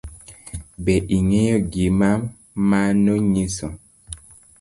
[0.83, 2.09] Be ing'eyo gima
[2.69, 3.67] mano nyiso?